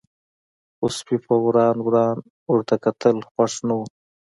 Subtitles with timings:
[0.77, 2.17] خو سپي په وران وران
[2.51, 3.81] ورته کتل، خوښ نه و.